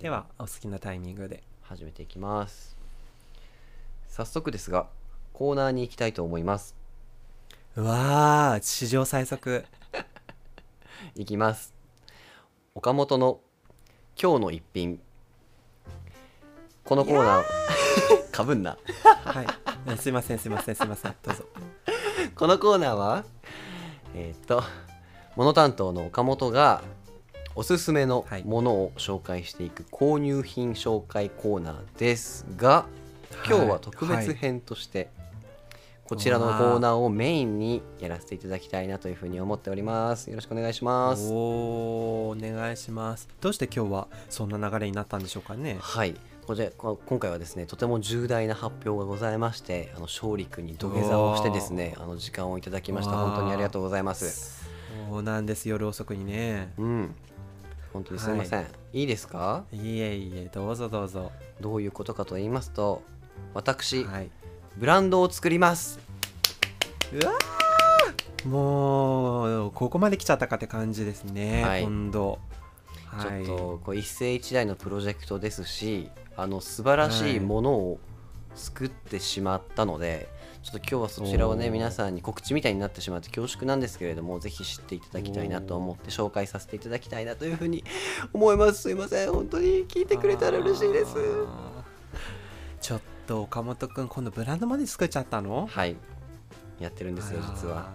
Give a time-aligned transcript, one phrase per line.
[0.00, 2.74] ではお好きなタイミングで始めていきます。
[4.08, 4.86] 早速ですが
[5.34, 6.74] コーナーに行きたいと思います。
[7.76, 9.62] うわー史上最速。
[11.16, 11.74] いきます。
[12.74, 13.40] 岡本の
[14.18, 15.02] 今日の一品。
[16.82, 17.44] このコーナー
[18.32, 18.78] かぶんな。
[19.26, 19.46] はい。
[19.86, 21.14] えすいませんすいませんすいません。
[21.22, 21.44] どうぞ。
[22.34, 23.24] このコーナーは
[24.14, 24.62] えーっと
[25.36, 26.82] モノ担当の岡本が
[27.56, 28.44] おすすめのはい。
[28.44, 32.86] ものを紹介していく購入品紹介コーナーですが
[33.46, 35.10] 今日は特別編として
[36.04, 40.28] こちらのコーナーをメインにやらせていただきたいなというふうに思っております。
[40.28, 41.28] よろしくお願いします。
[41.32, 43.28] おーお願いします。
[43.40, 45.76] どうして今日はそんな流れになったんでしょうかね。
[45.80, 46.16] はい。
[46.46, 53.12] こちらこ今回はですねとても重大な発表がございましてあの勝利君に土下座をしてですねあの時間をいただきました。
[53.12, 54.68] 本当にありがとうございます。
[55.08, 55.68] そうなんです。
[55.68, 56.72] 夜遅くにね。
[56.78, 57.14] うん
[57.92, 59.64] 本当にすみません、い、いですか？
[59.72, 61.32] いえいえどうぞどうぞ。
[61.60, 63.02] どういうことかと言いますと
[63.54, 64.30] 私、はい。
[64.76, 65.98] ブランドを作ります。
[67.12, 68.48] うわー！
[68.48, 71.82] もうここまで来ちゃったかって感じですね、はい。
[71.82, 72.38] 今度
[73.20, 77.40] ちょはいっとこう一世一代のプロジェクトですしあの素晴らしい。
[77.40, 77.98] ものを
[78.54, 80.28] 作ってしまったので、
[80.62, 87.82] ちょっと今日はそちらをね皆さんに告知みたいになってしまって恐縮なんですけれどもぜひ知っていただきたいなと思って紹介させていただきたいなというふうに
[88.32, 88.82] 思います。
[88.82, 89.32] すいません。
[89.32, 91.14] 本当に聞いてくれたら嬉しいです。
[92.80, 95.96] ちょっと岡本くん今度ブランドまで作っちゃったのはい
[96.78, 97.94] やってるんですよ実は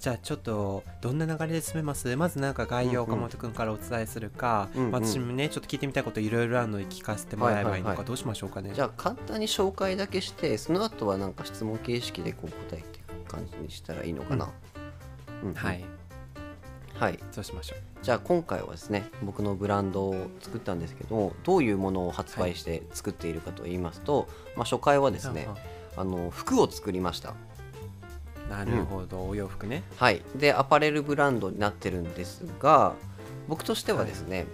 [0.00, 2.14] じゃあちょっとどんな流れで進めます？
[2.16, 4.90] まずなんか概要岡本くんからお伝えするか、うんうん。
[4.92, 7.96] 私もねちょっと聞いてみたいこといろいろあるので聞かせてもらえばいいのはいはいはい。
[7.98, 14.52] かどうしましょうかね、じゃあ簡単に紹介だけしてその後はなんか質問形式でこう答えていく感じにしたらいいのかな、
[15.42, 15.48] うん。
[15.50, 15.84] うんはい。
[16.94, 17.18] はい。
[17.32, 17.78] そうしましょう。
[18.00, 25.48] じゃあ今回はですね僕のブランドを作ったんですけどどういうものを発売して作っているかと言いますと、まあ、初回はですね
[25.96, 27.34] あの服を作りました
[28.48, 29.82] なるほど、お洋服ね。
[29.96, 30.22] はい。
[30.36, 32.94] でアパレルブランドになってるんですが
[33.48, 34.46] 僕としてはですね、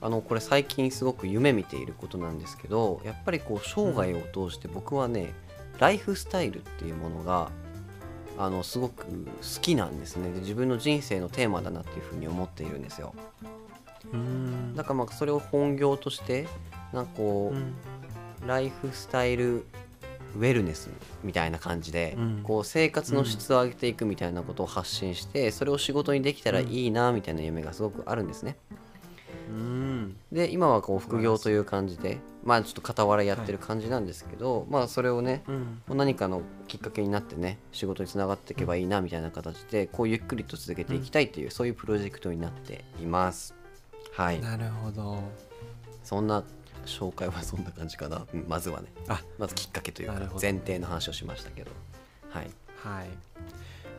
[0.00, 5.32] あのこれ最近すごく夢見ていることなんですけどやっぱりこう生涯を通して僕はね、
[5.78, 7.50] ライフスタイルっていうものが
[8.38, 9.12] あのすごく好
[9.60, 10.32] きなんですね。
[10.32, 13.14] で自分の人生のテーマだなっていうふうに思っているんですよ。
[14.12, 16.48] うーんだからまあそれを本業として
[16.92, 17.74] なんかこう、うん。
[18.46, 19.66] ライフスタイル
[20.36, 20.90] ウェルネス
[21.22, 22.40] みたいな感じで、うん。
[22.42, 28.56] こう生活の質を上げていくみたいなことを発信して、それを仕事にできたらいいなみたいな夢がすごくあるんですね。
[29.48, 30.16] うん。
[30.32, 35.82] で今はこう副業という感じでまあちょっと傍らやってる感じなんですけど、まあそれをねうん。
[35.88, 43.54] 何かのきっかけになってね仕事につながっていけばいいなみたいな形でこうゆっくりと続けていきたいっていう、そういうプロジェクトになっています。
[44.12, 44.40] はい。
[44.40, 45.18] なるほど。
[46.04, 46.44] そんな
[46.86, 48.88] 紹介はそんな感じかな、うんまずはね。
[49.08, 49.22] あ。
[49.38, 51.70] まずきっかけというか前提の話をしましたけど。
[52.30, 52.50] はい。
[52.82, 53.08] はい。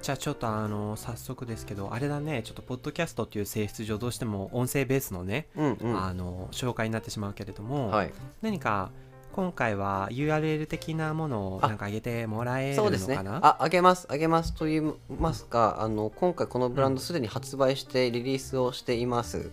[0.02, 2.42] じゃあちょっとあの早速ですけどあれだね。
[2.44, 6.04] ちょっとポッドキャストっていう性質上どうしても音声ベースのね、うんうん。
[6.04, 8.14] あの紹介になってしまうけれども、はい。
[8.42, 8.92] 何か
[9.32, 11.68] 今回は URL 的なものをあ。
[11.68, 13.16] なんか上げてもらえるのそうですね。
[13.16, 14.08] かなああげます。
[14.10, 19.52] あげますと言いますかあの今回このブランドすでに発売してリリースをしています、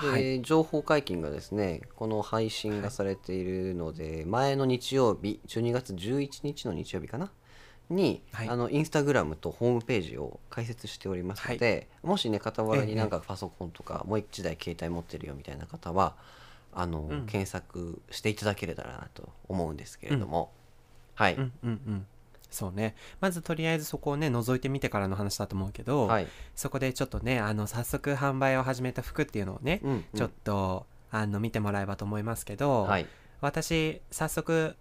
[0.00, 0.42] で、はい。
[0.42, 7.30] 情報解禁がですねこの配信がされているので、前の日曜日12月11日の日曜日かな？
[7.88, 8.48] に、はい。
[8.48, 16.14] あのインスタグラムとホームページを開設しておりますので、もしね傍らになんかパソコンとか、もう一台携帯持ってるよみたいな方は
[16.72, 17.26] あの、うん。
[17.26, 20.50] 検索していただけれたらなと思うんですけれども、
[21.14, 22.06] はい、うんうんうん
[22.50, 22.94] そうね。
[23.20, 30.04] まずとりあえずそこをね覗いてみてからの話だと思うけど、はい、そこでちょっとねあの早速販売を始めた服っていうのをね、うんうん。
[30.14, 33.06] ちょっとあの見てもらえばと思いますけど、はい。
[33.40, 34.76] 私早速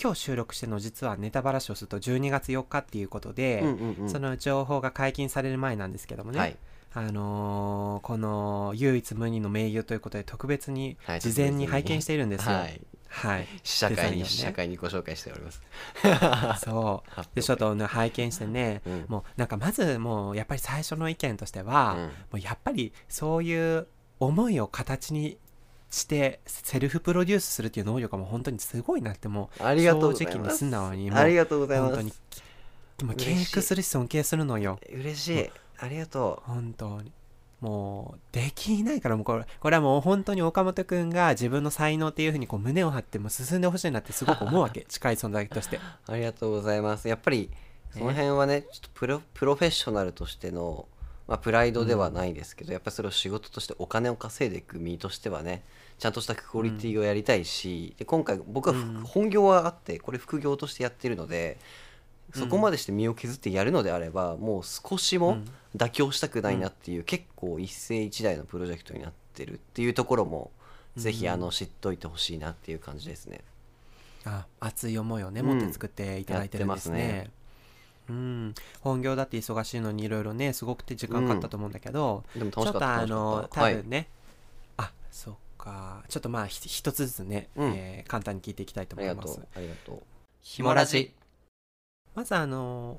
[0.00, 4.10] 今日収録してるの実はネタバラシをすると12月4日っていうことで、うんうんうん。
[4.10, 6.56] その情報が解禁される前なんですけどもね、はい。
[6.94, 12.54] あのーこの唯一無二の名優ということで特別にはい事前に拝見しているんですよ。
[12.54, 14.24] はいはい、試写会に、デザインをね。
[14.26, 15.62] 試写会にご紹介しております。
[16.64, 17.22] そう。
[17.34, 19.04] でちょっとね拝見してね、うん。
[19.08, 22.02] もうなんかまずもうやっぱり最初の意見としては、うん。
[22.04, 23.86] もうやっぱりそういう
[24.20, 25.38] 思いを形に
[25.90, 30.58] してセルフプロデュースするっていう能力がもう本当にすごいなってもうありがとうござい正直にます。
[30.58, 32.22] 素直にもうありがとうございま本当にす。
[33.04, 34.78] もう敬嬉しい服するし尊敬するのよ。
[34.92, 35.50] 嬉しい。
[35.78, 37.12] ありがと本当に
[37.60, 45.80] もうできないからもうこれこれはもう本当に岡本君が自分の才能っていうふうにこう胸を張ってもう進んでほしいなってすごく思うわけ 近い存在としてう。
[46.06, 47.08] ありがとうございます。
[47.08, 47.50] やっぱり、
[47.90, 50.86] その辺はね、ちょっとプロプロフェッショナルとしての、
[51.26, 55.64] まあ、プライドではないですけど、やっぱりそれを仕事としてお金を稼いでいく身としてはね
[55.98, 61.58] ちゃんとしたクオリティをやりたいし、で今回僕はふうん本業はあってこれ副業としてやってるので
[62.34, 65.38] そこまでして身を削ってやるのであればもう少しも
[65.76, 70.50] 妥協したくないなっていう、結構一世一代のプロジェクトになってるっていうところも、
[70.96, 73.40] ぜひあの知っといてほしいなっていう感じですね。
[74.24, 77.30] あ熱い思いをねうん持って作っていただいてるんですね,、
[78.10, 78.54] うん。
[78.80, 84.08] 本業だって忙しいのにいろいろねすごくて時間かかったと思うんだけど、でもちょっとあの多分ね、
[84.76, 86.04] あそっか。
[86.08, 87.72] ちょっとまあひ一つずつね、うん。
[87.74, 89.38] えー簡単に聞いていきたいと思います。
[89.38, 89.94] はいありがとう。
[89.94, 90.02] ありがとう。
[90.42, 91.12] ひもラジ
[92.18, 92.98] まずあの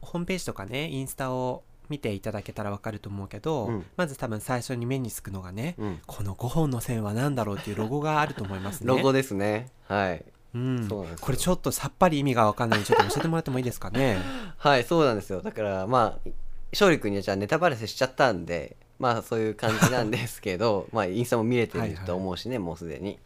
[0.00, 9.70] ホームページとかねインスタを見ていただけたらわかると思うけど、うんまず多分最初に目につくのがね、うん、この5本の線は何だろうっていうロゴがあると思いますね ロゴですね。
[9.88, 10.24] はい。
[10.54, 14.18] うんそうなんですよこれちょっとさっぱり意味がわかんないんでちょっと教えてもらってもいいですかね？
[14.56, 15.42] はい、そうなんですよ。
[15.42, 16.30] だからまあ
[16.70, 23.18] 勝利君にはじゃあネタバレしちゃったんで、まあそういう感じなんですけど、 まあインスタも見れてると思うしね、もうすでに。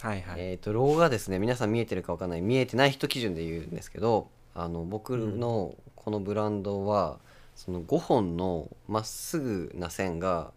[0.00, 7.18] はいはい、えっ、とロゴがですね、皆さん見えてるかわかんない、見えてない人基準で言うんですけど、あの僕のこのブランドは、
[7.56, 10.52] その5本のまっすぐな線が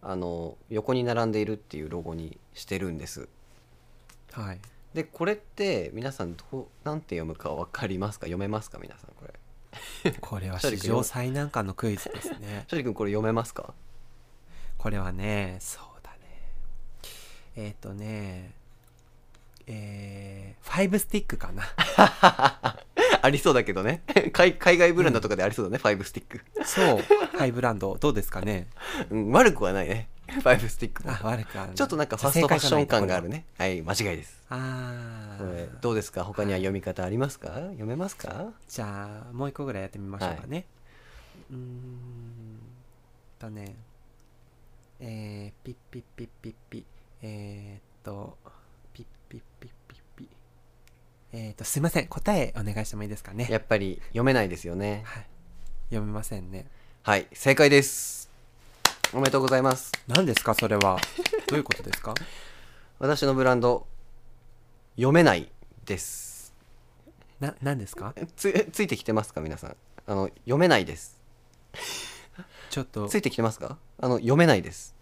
[0.00, 3.28] あの横に並んでいるっていうロゴにしてるんです。
[4.32, 4.60] はい。
[4.94, 8.26] でこれって皆さんどうなんて読むかわかりますか？
[8.26, 8.78] 読めますか？
[8.80, 10.12] 皆さんこれ。
[10.20, 12.64] これは史上最難関のクイズですね。
[12.64, 13.74] 勝利君これ読めますか？
[14.78, 16.18] これはねそうだね。
[17.56, 18.52] えっ、とね
[19.66, 21.62] えー、ファイブスティックかな
[23.22, 24.02] ありそうだけどね。
[24.34, 27.38] 海海外ブランドとかでありそうだね、ファイブスティック、そう。
[27.38, 28.66] ハイブランドどうですかね？
[29.10, 30.08] うん、悪くはないね。
[30.28, 31.10] ファイブスティックも。
[31.12, 33.44] あ悪くはちょっとなんかファストファッション感があるね。
[33.58, 34.42] はい間違いです。
[34.50, 36.24] あこれーどうですか？
[36.24, 37.48] 他には読み方ありますか？
[37.48, 38.52] 読めますか？
[38.68, 40.66] じゃあもう一個ぐらいやってみましょうかね、
[41.50, 42.58] うーん
[43.38, 43.76] とね。
[45.00, 46.86] えー、ピッピッピッピッピ。
[47.22, 48.36] えー、っと
[48.92, 50.28] ピッピッピッピッピ
[51.34, 52.08] えー、っとすいません。
[52.08, 53.46] 答えお願いしてもいいですかね？
[53.50, 55.02] やっぱり読めないですよね。
[55.06, 55.26] はい。
[55.90, 56.66] 読めませんね。
[57.02, 57.26] はい。
[57.32, 58.30] 正解です。
[59.14, 59.92] おめでとうございます。
[60.08, 60.98] 何ですかそれは？
[61.48, 62.14] どういうことですか？
[62.98, 63.86] 私のブランド
[64.96, 65.50] 読めない
[65.86, 66.52] です。
[67.40, 68.14] な何ですか？
[68.36, 69.40] つついてきてますか？
[69.40, 69.76] 皆さん。
[70.06, 71.18] あの読めないです。
[72.68, 73.08] ちょっと。
[73.08, 73.78] ついてきてますか？
[73.98, 74.94] あの読めないです。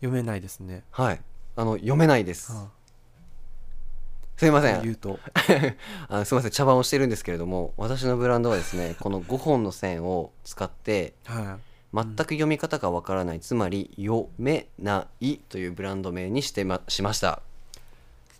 [0.00, 1.20] 読めないですね、はい。
[1.56, 2.52] あの読めないです。
[2.52, 2.70] は
[4.36, 5.18] すいませあ、言うんと。
[6.08, 6.50] あのすいません。
[6.50, 11.60] 茶番をしてるんですけれども私のブランドはですね この5本の線を使ってはい。
[11.94, 17.40] 全く読み方がわからない、つまり読めないというブランド名にしてましました。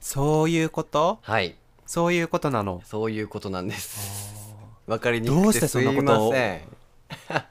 [0.00, 1.19] そういうこと？
[1.22, 1.56] はい。
[1.87, 2.82] そういうことなの？
[2.84, 4.54] そういうことなんです。
[4.87, 6.31] わかりにどうしてそくくてすいんなことを？
[6.31, 6.62] ません。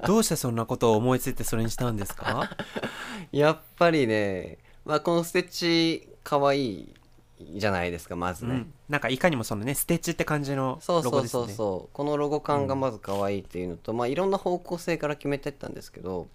[0.05, 2.51] どうしてそんなことを思いついてそれにしたんですか？
[3.31, 6.93] やっぱりね、まあ、このステッチかわいい
[7.39, 11.47] じゃないですかまずね、うん、なんかいかにもそのねステッチって感じのそうロゴですねそう。
[11.47, 16.27] そうそうこのロゴ感がまず可愛いっていうのと、まあいろんな方向性から決めてったんですけど、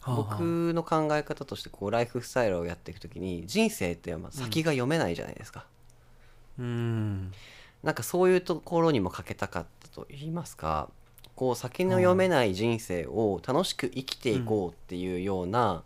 [0.00, 0.22] はあはあ。
[0.32, 5.64] 僕の考え方としてこうライフスタイルをやっていくときに人生ってまあ先が読めないじゃないですか、
[6.58, 7.32] うん。
[7.82, 10.90] なんかそういうところにもかけたかったと言いますか
[11.34, 15.82] こう先の読めない人生を楽しく生きていこうっていうような、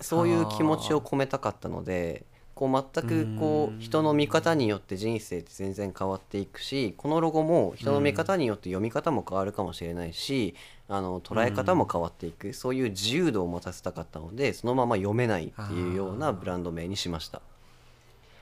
[0.00, 2.24] そういう気持ちを込めたかったので
[2.58, 10.56] こう全くこう人の見方によって人生って全然変わっていくしこのロゴも人の見方によって読み方も変わるかもしれないし
[10.88, 12.52] あの捉え方も変わっていく。
[12.52, 17.42] そういう自由度を持たせたかったのでそのまま読めないっていうようなブランド名にしました。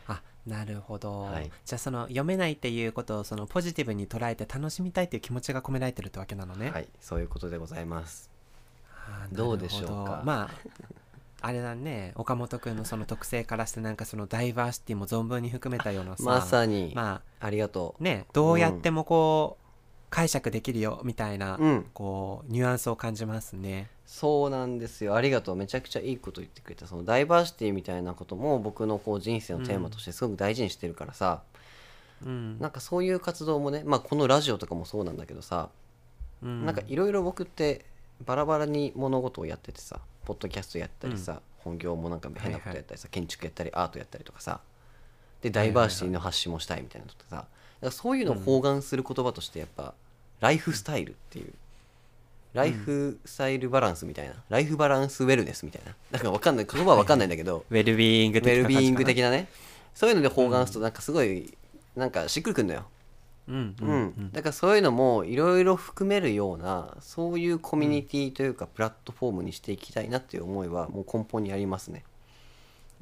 [0.09, 1.51] あなるほど、はい。
[1.67, 8.31] じゃあその読めないっていうことをそのポジティブに捉えて楽しみたいっていう気持ちが込められてるってわけなのね、はい、そういうことでございます。
[9.31, 10.23] どうでしょうか。
[10.25, 10.51] まあ
[11.47, 12.11] あれだね。
[12.17, 16.25] 岡本君のその特性からしてなんかそのダイバーシティも存分に含めたようなさ。
[16.25, 19.67] まさに、まありがとあねどうやってもこう、
[20.11, 21.63] 解釈できるよみたいな、う。
[21.63, 23.89] うん、こうニュアンスを感じますね。
[24.07, 25.15] そうなんですよ。
[25.15, 25.57] ありがとう。
[25.57, 26.89] めちゃくちゃいいこと言ってくれた。
[26.89, 31.43] そのダイバーシティみたいなことも僕のこう人生のテーマとしてすごく大事にしてるからさ、
[32.25, 32.59] うん。
[32.59, 35.69] なんかそういう活動もね、まあこのラジオとかもそうなんだけどさ、
[36.43, 36.67] うん。
[36.67, 37.85] なんかいろいろ僕って
[38.25, 44.61] バラバラに物事をやっててさ、ポッドキャストやったりさ、本業もなんか変なことやったりさ、建築やったりアートやったりとかさ、
[45.41, 47.49] でダイバーシティの発信もしたいみたいなのとかさ、だか
[47.83, 49.95] らそういうのを包含する言葉としてやっぱ、
[50.41, 51.53] ライフスタイルっていう。
[52.55, 55.95] ライフスタイルバランスみたいな、ライフバランスウェルネスみたいな。
[56.11, 59.49] なんかわかんない、言葉はわかんないんだけど、 ウェルビーイングウ的な感じかなェルビーイング的なね。
[59.95, 61.55] そういうので包含するとなんかすごい、
[61.95, 62.87] なんかしっくりくんのよ。
[63.49, 64.03] うんううん。
[64.27, 72.05] ん、だからそういうのもいろいろ含めるようなそういうコミュニティというかプラットフォームにしていきたいなっていう思いはもう根本にありますね。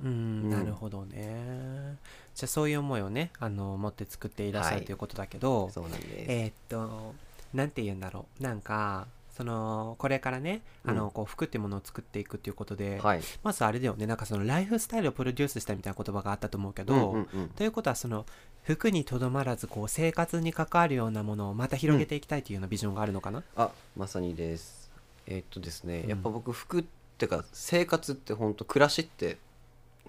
[0.02, 0.10] うんう
[0.46, 0.50] ん。
[0.50, 1.96] なるほどね。
[2.34, 6.06] じゃあそういう思いをねあの持って作っていらっしゃはいるということだけど、そうなんです。
[6.28, 7.14] えーっと
[7.54, 8.42] なんて言うんだろう。
[8.42, 13.20] なんかそのこれからねあの、うんこう服っていうものを作っていくっていうことで、はい。
[13.42, 14.06] まずあれだよね。
[14.06, 17.48] なんかそのライフスタイルをプロデュースしたみたいな言葉があったと思うけど、うんうんうん。
[17.50, 18.26] ということはその
[18.62, 24.90] 服にとどまらずこう生活に関わるようなものをまた広げていきたいというようなビジョンがあるのかな、あまさにです。
[25.26, 26.10] えーっとですね、うん。
[26.10, 26.84] やっぱ僕服っ
[27.18, 29.38] てか生活って本当暮らしって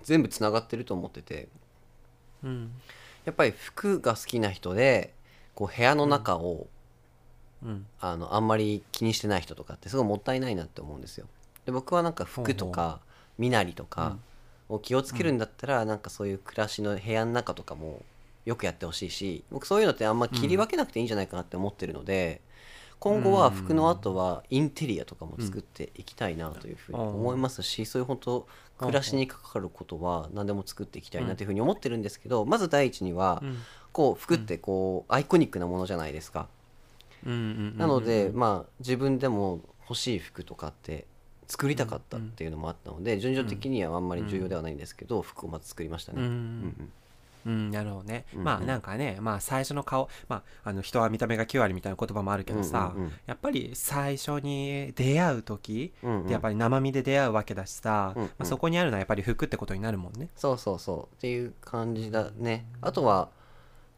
[0.04, 1.48] 全部つながってると思ってて
[2.44, 2.72] うん。
[3.26, 5.14] やっぱり服が好きな人で
[5.56, 6.68] こう部屋の中を、
[7.66, 7.86] うん。
[8.00, 11.26] あのあんまり気にしてない人とかってすごいもったいないなって思うんですよ。
[11.66, 13.00] で僕はなんか服とか
[13.38, 14.18] 身なりとか
[14.70, 18.04] を気をつけるんだったら、なんかそういう暮らしの部屋の中とかも
[18.46, 22.42] よくやってほしいし僕そういうのってあんま切り分けなくていいんじゃないかなって思ってるので、
[23.00, 33.58] 今後は服の後はインテリアとかも作っていきたいなというふうに思いますし、そういう本当暮らしに関わることは何でも作っていきたいなというふうに思ってるんですけど、まず第一には、うん。
[33.92, 36.50] こう服ってこうアイコニックなものじゃないですか。
[37.26, 41.06] なので、まあ自分でも欲しい服とかって
[41.48, 46.22] 作りたかったっていうのもあったので、順序的にはあんまり重要ではないんですけど、服をまず作りましたね。
[46.22, 46.28] うん。
[46.28, 46.92] うん
[47.46, 48.46] うん、なるほどね、うんうん。
[48.46, 53.14] まあなんかねまあ最初の顔まああの人は見た目が9割みたいな言葉もあるけどさ、うんうんうん。
[53.28, 58.28] やっぱり最初に出会う時ってやっぱり生身で出会うわけだしさ、うんうん。
[58.30, 60.30] まあ、そこにあるのはやっぱり服ってことになるもんね。
[60.36, 61.16] そうそうそう。
[61.16, 62.66] っていう感じだね。
[62.82, 63.30] あとは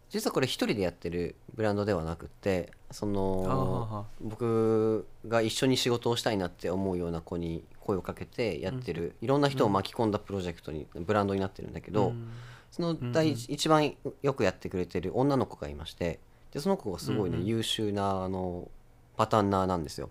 [0.09, 12.29] 実はこれ一人でやってるブランドではなくってそあのあ僕が一緒に仕事をしたいなって思うような子に声をかけてやってる、いろんな人を巻き込んだプロジェクトにブランドになってるんだけど、うん。
[12.69, 16.19] その第一,、一番よくやってくれてる女の子がいまして
[16.51, 17.47] でその子がすごいね、うんうん。
[17.47, 18.69] 優秀なあの
[19.15, 20.09] パタンナーなんですよ。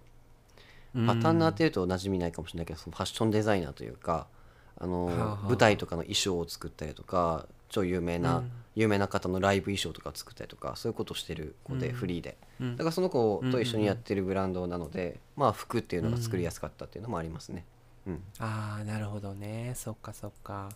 [0.94, 1.06] うん。
[1.06, 4.26] パタンナーっていうと馴染みないかもしれないけどそのファッションデザイナーというか
[4.78, 11.95] あの、舞台とかの衣装を作ったりとか超有名な、うん有名な方のライブ衣装とかを作ったりとかそういうことをしてる子で、うん。
[11.95, 12.37] フリーで。
[12.61, 12.76] うん。
[12.76, 17.64] だからその子と一緒にやってるブランドなので、まあ服っていうのが作りやすかったっていうのもありますね。
[18.06, 18.23] うん。
[18.38, 19.73] ああなるほどね。
[19.75, 20.68] そっかそっか。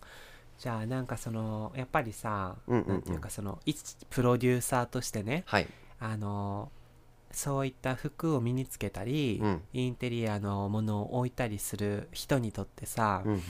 [0.59, 5.66] じゃあなんかそのやっぱりさ、うんうんうんていうかその一プロデューサーとしてねはい、
[5.99, 6.71] あの
[7.33, 9.62] そういった服を身につけたり、うん。
[9.75, 13.42] インテリアのものを置いたりする人にとってさ、うんうん。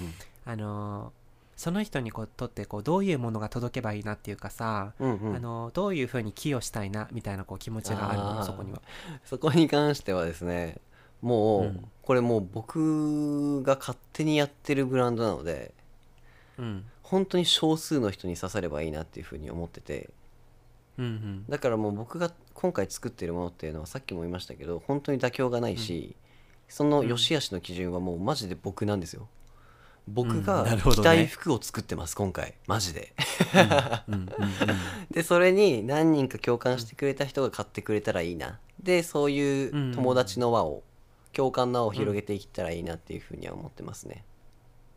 [0.44, 1.12] あの
[1.60, 5.36] その人にこうとってこうどういうものが届けばいいなっていうかさ、うんうん。
[5.36, 8.42] あのどういうふうに寄与したいなみたいなこう気持ちがあるの？
[8.46, 8.80] そこには。
[9.26, 10.78] そこに関してはですね
[11.20, 11.84] もう、うん。
[12.00, 15.74] これもう僕が勝手にやってるブランドなので
[16.56, 16.86] うん。
[17.02, 20.08] 本当に少数の人に刺さればいいなっていうふうに思ってて。
[20.96, 21.44] うんうん。
[21.46, 26.16] だからもう僕が今回作ってるものっていうのはさっきも言いましたけど本当に妥協がないし、
[26.70, 29.28] その良し悪しの基準はもうマジで僕なんですよ
[30.08, 32.54] 僕うんが着たい服を作ってます今回。
[32.66, 33.14] マジで。
[35.10, 38.58] でそれに何人か共感してくれた人が買ってくれたらいいな。
[38.82, 40.82] でそういう友達の輪を
[41.32, 44.24] 共感の輪を広げていったらいいなっていうふうには思ってますね。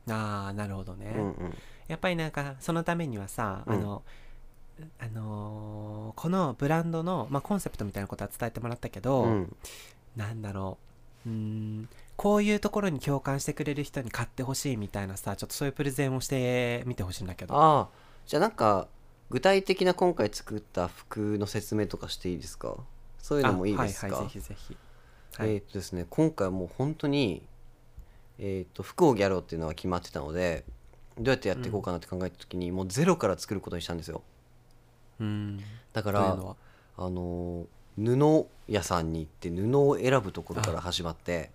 [0.10, 1.58] ああなるほどね、うんうん。
[1.88, 3.76] やっぱりなんかそのためにはさ、うん。
[3.76, 4.04] あの
[5.00, 9.56] あのーこのブランドの、まあ、コンセプトみたいなことは伝えてもらったけど、うん。
[10.16, 10.78] なんだろ
[11.26, 11.30] う。
[11.30, 11.90] うーん
[12.24, 17.54] こういうところに共感してくれる人に買ってほしいみたいなさちょっとそういうプレゼンをしてみてほしいんだけど。
[17.54, 17.90] ああ
[18.26, 18.88] じゃあなんか
[19.30, 22.78] 具体的な今回作った服の説明とかしていいですか？
[23.18, 24.78] そういうのもいいですか、あはいはいぜひぜひ。
[25.38, 27.44] はい、えーっとですね今回はもう本当に
[28.40, 30.64] えーっと服をやろうっていうのは決まってたので
[31.18, 34.22] どうやってやっていこうかなって考えた時に、もうゼロから作ることにしたんですよ。
[35.20, 35.60] うん。
[35.92, 36.36] だからあ
[37.10, 37.66] のー
[37.96, 41.52] 布屋さんに行って布を選ぶところから始まって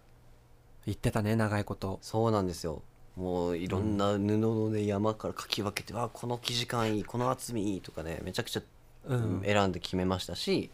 [0.89, 1.99] 言ってたね長いこと。
[2.01, 2.83] そうなんですよ。
[3.15, 8.63] もういろんな布のね山からかき分けて、あこの生地感いいこの厚みいいとかねめちゃくちゃ
[9.05, 9.43] うん。
[9.45, 10.71] 選んで決めましたし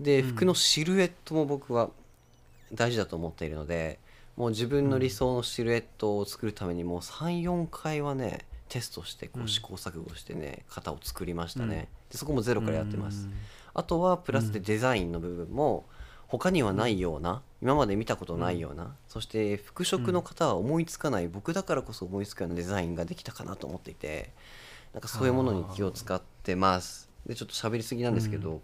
[0.00, 0.28] でうん。
[0.30, 1.90] 服のシルエットも僕は
[2.72, 4.00] 大事だと思っているので
[4.36, 9.48] もう自分の理想のシルエットを作るためにもう34回はねテストしてこううん。
[9.48, 11.86] 試行錯誤してね型を作りましたね。
[12.10, 13.26] でそこもゼロからやってます。
[13.26, 13.34] うん。
[13.74, 15.84] あとはプラスでデザインの部分も
[16.28, 24.30] 他にはないような今まで見たことないようなそして服飾の方は思いつかない僕だからこそ思いつくようなデザインができたかなと思っていて
[24.94, 27.10] なんかそういうものに気を使ってます。
[27.26, 28.60] でちょっと喋りすぎなんですけど、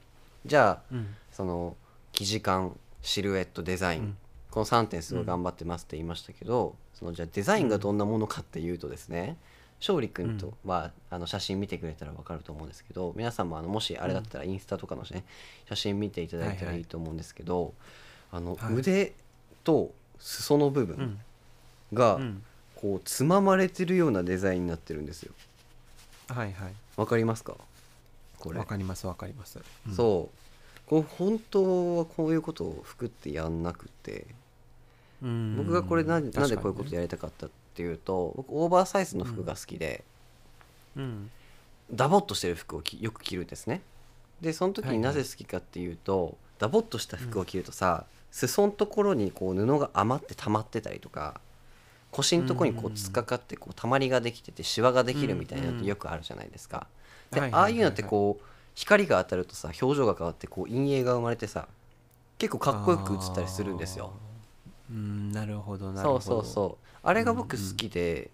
[0.46, 1.14] じゃあうん。
[1.32, 1.76] その
[2.12, 4.16] 生地感シルエットデザイン、うん。
[4.50, 9.36] この3点すごい頑張ってますって言いましたけど、そのじゃあデザインがどんなものかっていうとですね、
[9.80, 15.24] 勝利君とは、あの写真見てくれたら分かると思うんですけど皆さんもあのもしあれだったらインスタとかの、ね
[15.68, 17.72] 写真見ていただいたらいいと思うんですけど、
[18.30, 18.74] あのはい。
[18.74, 19.14] 腕
[19.64, 21.20] と裾の部分うん。
[21.94, 22.42] がうん。
[22.76, 25.32] こうつままれてるようなデザインになってるんですよ。
[26.28, 26.74] はいはい。
[26.96, 27.54] わかりますか？
[28.38, 28.58] これ。
[28.58, 29.94] わかりますわかります、うん。
[29.94, 30.36] そう。
[30.88, 34.34] こう本当はこういうことを服ってやんなくてうん
[35.22, 36.56] 僕がこれななん確かにね。
[36.56, 40.04] でこういうことやりたかったっていうと僕オーバーサイズの服が好きで、
[40.96, 41.30] うん。
[41.92, 43.82] ダボっとしてる服をきよく着るんですね。
[44.40, 44.98] でその時はいはい。
[44.98, 51.40] になぜ好きかっていうと、ダボっとした服を着るとさ、裾のところにこう布が余って溜まってたりとか
[52.10, 56.86] 腰のところにこう突っかかってこうたまりができててシワができるみたいなのってよくあるじゃないですか。
[57.30, 57.72] ではいはいはいはい。
[57.72, 61.66] ああいうのってこう光が当たるとさ表情が変わってこう陰影が生まれてさ
[62.38, 64.12] 結構かっこよく映ったりするんですよ。
[64.90, 66.20] うんなるほどなるほど。
[66.20, 66.86] そうそうそう。
[67.02, 68.30] あれが僕好きで、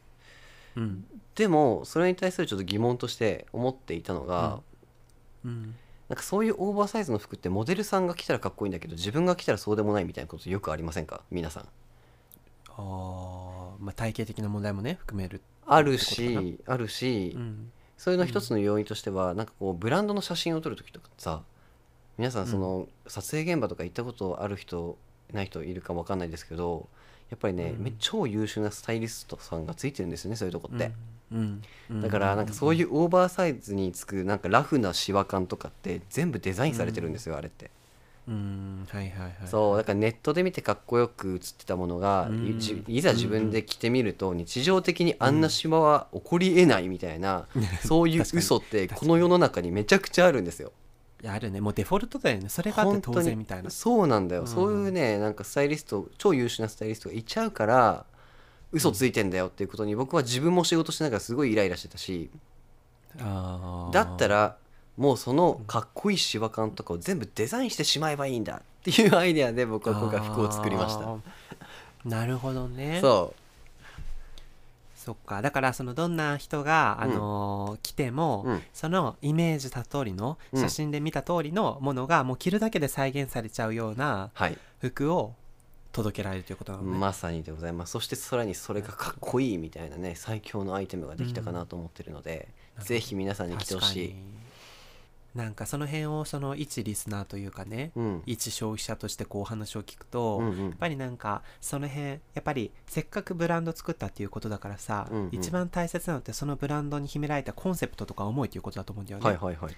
[0.77, 1.05] ううん。
[1.35, 4.61] でもそれに対するちょっと疑問として思っていたのが、
[5.45, 5.75] うん。
[6.09, 11.23] なんかそういうオーバーサイズの服ってモデルさんが着たらかっこいいんだけど自分が着たらそうでもないみたいなことよくありませんか？
[11.31, 11.69] 皆さん。
[12.69, 21.41] あーまあ体型的な問題もね含めるあるしあるし、うんそれの一つの要因としては、なんかこうブランドの写真を撮る時とかさ
[22.19, 24.99] 皆さんその撮影現場とか行ったことある人
[25.33, 26.89] ない人いるかわかんないですけど
[27.31, 27.85] やっぱりね、うん。
[27.85, 30.93] め超優秀なスタイリストさんがついてるんですよねそういうとこって、
[31.33, 31.63] うん。
[31.91, 32.01] うん。
[32.03, 37.71] だからなんかそういうオーバーサイズにつくなんかラフなシワ感とかって全部デザインされてるんですよ、あれって。
[38.29, 38.87] うん。
[38.89, 42.85] はいはいはいそうだからネットで見てかっこよく写ってたものが、うん。
[42.87, 47.49] いざ自分で着てみると日常的にあんなシワは起こりえないみたいな、
[47.85, 50.73] そういう嘘ってこの世の中にめちゃくちゃあるんですよ。
[51.25, 51.61] あるね。
[51.61, 52.49] もうデフォルトだよね。
[52.49, 53.71] それがあって当然みたいな。
[53.71, 54.47] そうなんだよ、うん。
[54.49, 58.05] そういうねなんかスタイリスト超優秀なスタイリストがいちゃうから
[58.73, 62.31] 嘘ついてんだよっていうことに僕は自分も仕事しながらすごいイライラしてたし
[63.19, 64.57] だったら
[64.97, 71.17] もうそのかっこいいシワ感とかを全部デザインしてしまえばいいんだっていうアイデアで僕は今回服を作りました。
[72.05, 72.99] なるほどね。
[73.01, 73.35] そ
[75.07, 75.41] そっか。
[75.41, 78.63] だからそのどんな人が、あのー来ても、うん。
[78.73, 80.61] そのイメージした通りのうん。
[80.61, 84.59] 写真で見た通りのものがもう着るだけで再現されちゃうようなうはい。
[84.81, 85.35] 服を
[85.93, 87.93] 届けられるということなのね、まさにでございます。
[87.93, 94.09] そしてさらにそれがかっこいいみたいなね最強のアイテムができたかなと思ってるので、うんぜひ皆さんに来てほしい。
[94.09, 94.46] 確かに
[95.37, 98.23] なんかその辺をその一リスナーというかね、うん。
[98.25, 100.65] 一消費者としてこうお話を聞くと、うんうん。
[100.65, 105.29] やっぱりなんかその辺やっぱりせっかくブランド作ったっていうことだからさ、うんうん。
[105.33, 109.27] 一番大切なのってそのブランドに秘められたコンセプトとか思いということだと思うんだよね。
[109.27, 109.75] はいはいはい。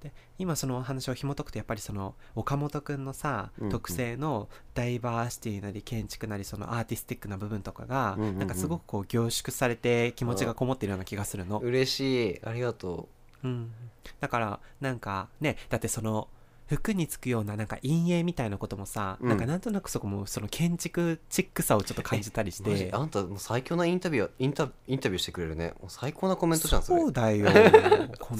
[0.00, 3.70] で今そのお話を紐解くとやっぱりその岡本くんのさ、うんうん。
[3.70, 8.38] 特性のダイバーシティなり建築なりそのアーティスティックな部分とかが、うんうんうん。
[8.38, 11.58] なんかすごくこう凝縮されて気持ちがこもってるような気がするの。
[11.58, 12.40] 嬉しい。
[12.44, 13.72] ありがとうん、
[14.20, 16.28] だからなんかねだってその
[16.68, 19.28] 服につくようななんか陰影みたいなこともさ、うん。
[19.28, 22.90] なんかなんとなくそこもその建築チックさをちょっと感じたりして。
[22.92, 25.72] あんたもう最強なインタビューインタインタビューしてくれるね。
[25.80, 27.00] もう最高なコメントじゃんそれ。
[27.00, 27.48] そうだよ。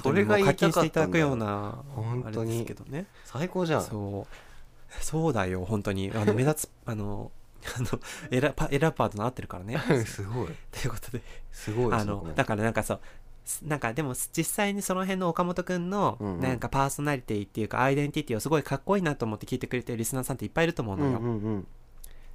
[0.03, 2.51] それが言いた金していただくよような本当に。
[2.51, 3.07] あれですけどね。
[3.25, 3.83] 最高じゃん。
[3.83, 5.03] そう。
[5.03, 6.13] そうだよ本当に。
[6.15, 7.33] あの目立つ あの
[7.77, 7.87] あの
[8.31, 9.79] 選パ選ぶパートナー合ってるからね。
[10.05, 10.49] すごい。
[10.71, 11.23] ということで。
[11.51, 13.18] すごいあのだからなんかそうす
[13.63, 21.67] なんかでも実際にその辺の岡本くんのなんかパーソナリティっていうかアイデンティティをすごいかっこいいなと思って聞いてくれてるリスナーさんっていっぱいいると思うのよ、うんうんうん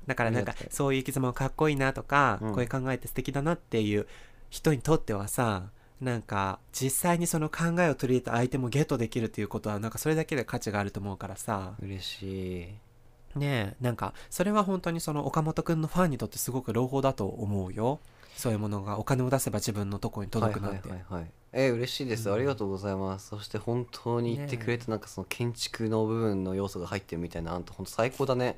[0.08, 2.54] だからなんかそういう生き様かっこいいなとか、うん。
[2.54, 4.06] こういう考えって素敵だなっていう
[4.50, 5.70] 人にとってはさ
[6.02, 11.76] なんか実際にその考えを取り入れた相手もゲットできるっていうことはなんかそれだけで価値があると思うからさ。
[11.82, 13.40] 嬉しい。
[13.40, 18.00] ねえなんかそれは本当にその岡本くんのファンにとってすごく朗報だと思うよ
[18.36, 21.32] そういうものがお金を出せば自分のところに届くなんて、はいはいはいはい。
[21.54, 22.36] えー嬉しいです、うん。
[22.36, 23.28] ありがとうございます。
[23.28, 28.58] そして本当に言ってくれてなんかその建築の部分の要素が入ってるみたいなあんた本当最高だね。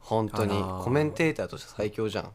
[0.00, 0.56] 本当に。
[0.56, 0.84] あらー。
[0.84, 2.30] コメンテーターとして最強じゃん。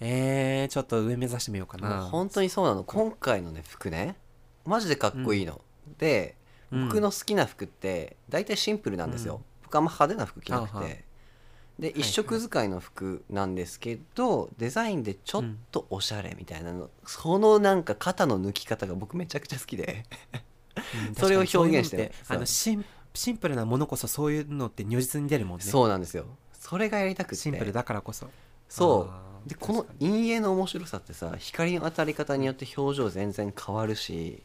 [0.00, 2.84] えー、ちょっと上目指してみようかもうな本当にそうなの。
[2.84, 4.16] 今回のね服ね。
[4.64, 5.60] マジでかっこいいの、
[5.98, 6.36] で
[6.70, 6.88] うん。
[6.88, 9.40] 僕の好きな服って大体シンプルなんですよ、うん。
[9.64, 10.90] 僕あんま派手な服着なくて、はあは
[11.80, 20.04] でい一色使いの服なんですけど、デザインでちょっとおしゃれみたいなの、そのなんか肩の抜き方が僕めちゃくちゃ好きで。
[20.32, 20.50] うん
[21.18, 25.64] それを表現してあのシンシンプルなものこそそういうのって如実に出るもんね。
[25.64, 26.26] そうなんですよ。
[26.52, 27.36] それがやりたくて。
[27.36, 28.28] シンプルだからこそ。
[28.68, 29.10] そ
[29.46, 29.48] う。
[29.48, 34.42] でこの陰影の面白さってさ光の当たり方によって表情全然変わるし、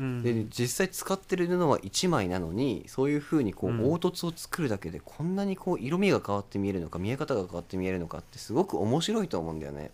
[0.00, 0.22] うん。
[0.22, 3.78] で実際使ってる布は1枚なのにそういう風にこう、うん。
[3.78, 9.90] 凹凸を作るだけでこんなにこう色味が変わって見えるのか見え方が変わって見えるのかってすごく面白いと思うんだよね。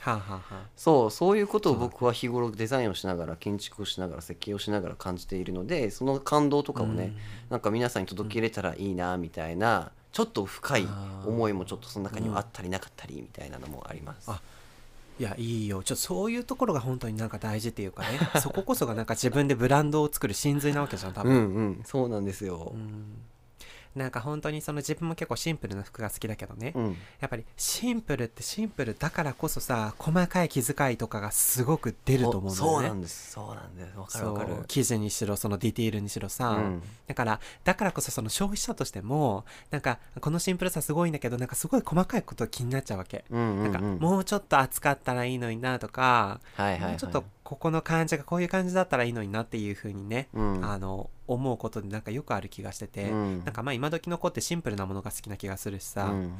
[0.00, 7.16] はあ、はあはあ、そうそういうことを僕は日頃デザインをしながら建築をしながら設計をしながら感じているのでその感動とかをね、うん。
[7.50, 10.88] なんか皆さんに届けれたらいいなみたいな、ちょっと深い
[11.24, 14.30] 思いもちょっとその中にはあったりなかったりみたいなのもあります。
[15.26, 15.82] あいやいいよ。
[15.82, 18.18] ちょっとそういうところが本当になんか大事っていうかね。
[18.40, 21.82] そここそがなんか自分でブランドを作る真髄なわけじゃん多分、うんうん。
[21.84, 22.72] そうなんですよ。
[22.74, 22.78] う。
[22.78, 23.22] ん
[23.94, 26.96] なんか本当にその自分も結構シンプルな服が好きだけどね、うん。
[27.20, 32.56] やっぱりシンプルってシンプルだからこそさ細かい気遣いとかがすごく出ると思うんだよね。
[32.56, 33.32] そうなんです。
[33.32, 33.98] そうなんです。
[33.98, 34.64] わかるわかる。
[34.66, 36.82] 生地にしろそのディティールにしろさ、うん。
[37.06, 43.72] だからだからこそその消費者としてもなんかこのシンプルさすごいんだけどなんかすごい細かいこと気になっちゃうわけ、うんうんうん。
[43.72, 46.90] なんかもうちょっと厚かったらいいのになとか、はいはいはい。
[46.90, 50.64] もうちょっとここの感じがこういう感じだったらいいのになっていう風にね、うん。
[50.64, 53.44] あの思うことでなんかよくある気がしてて、うん。
[53.44, 56.32] なんかまあ今時の子ってシンプルなものが好きな気がするしさ、うん。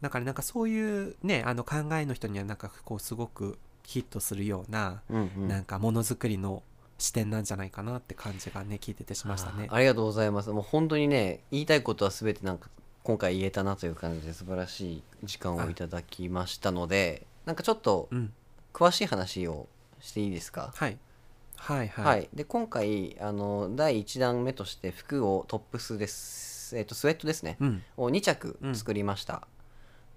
[0.00, 5.48] だからなんかそういうねあの考えの人にはなんかこうすごくヒットするような、うんうん。
[5.48, 6.62] なんかものづくりの
[6.98, 9.68] 視点なんじゃないかなって感じがね聞いててしましたね。
[9.70, 10.50] ありがとうございます。
[10.50, 12.70] もう本当にね言いたいことは全てなんか
[13.02, 18.32] 今回言えたなという感じで素晴らしい時間をいただきましたのでなんかちょっとうん。
[18.74, 19.66] 詳しい話を
[20.00, 20.98] していいですか、はい。
[21.56, 27.82] はいはい、はい、で今回あの第1弾目として服をトップスです、えっとスウェットですね、うん。
[27.96, 29.46] を2着作りました、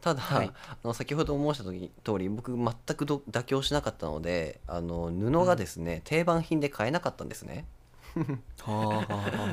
[0.02, 0.52] ただ、はい。
[0.68, 7.66] あの先ほど申した時通り僕全くど妥協しなかったのであの布がですね、定番品で買えなかったんですね。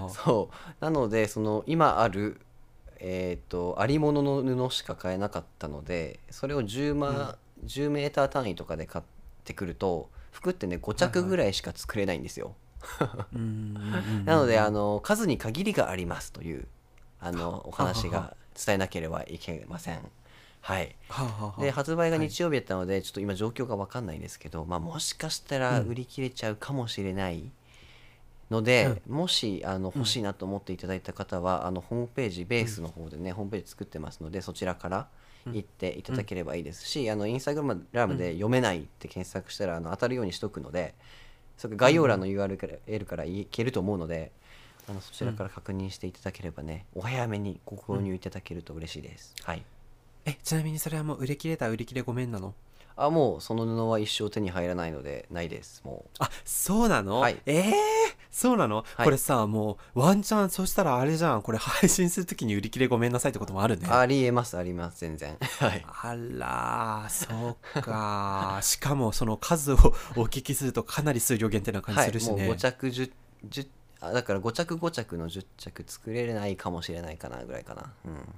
[0.08, 0.84] そう。
[0.84, 2.40] なのでその今ある
[3.00, 9.04] えっ、とありものの布しか買えなかったのでそれを10万、10メーター単位とかで買っ
[9.44, 12.54] てくると服ってね5着ぐらいしか作れないんですよ、
[13.34, 16.66] うんうんうんなのであの数に限りがありますという
[17.20, 20.00] あのお話ははが伝えなければいけません。
[20.60, 20.94] はい。
[21.60, 27.50] で発売が日曜日だったので、ちょっと今状況が分かんないんですけど、まあ、もしかしたら売り切れちゃうかもしれない
[28.50, 35.08] ので、もしあの欲しいなと思っていただいた方は、あのホームページベースの方でね、ホームページ作ってますのでそちらから
[35.52, 40.94] 行っていただければいいですし、あのインスタグラムで読めないって検索したらあの当たるようにしとくので
[41.56, 44.32] それ概要欄の URL から L からいけると思うので
[44.88, 49.64] あのそちらから確認していただければね、お早めにご購入いただけると嬉しいです、はい。
[50.24, 52.54] えちなみにそれはもう売り切れた売り切れごめんなの？
[53.00, 57.38] あもうその布は一生手に入らないのでないですもあそうなの、はい。
[57.46, 57.72] えー、
[58.28, 59.04] そうなの、はい。
[59.04, 61.42] これさもうワンチャンそしたらあれじゃん。
[61.42, 63.86] これ配信するときに売り切れごめんなさいってこともあるね。
[63.88, 65.36] うありえますあります全然。
[65.60, 65.84] はい。
[65.86, 69.76] あらーそうか しかもその数を
[70.16, 73.12] お聞きするとかなり数量限定な感じはいもうするしね、5着10
[73.48, 73.68] 10
[74.00, 77.92] あだから5着5着の10着作れないかもしれないかなぐらいかな。
[78.06, 78.34] うん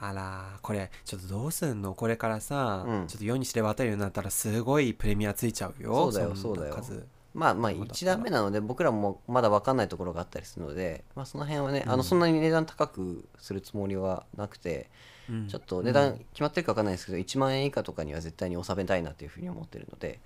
[0.00, 1.94] あらーこれちょっとどうすんの？
[1.94, 3.06] これからさ、うん。
[3.08, 6.74] ちょっと世に知れ渡るようになったらすごいプレミアついちゃうよそうだよんなそうだよ。
[6.74, 7.06] 数。
[7.34, 7.86] まあまあそうだ。
[7.86, 14.88] 1段目なので僕らもまだ分かんないところがあったりするので、まあ、その辺はね、あのそんなに値段高くするつもりはなくて、
[15.28, 15.48] うん。
[15.48, 20.20] ちょっと値段決まってるか分かんないですけど、1万円以下とかには絶対に収めたいなというふうに思ってるので、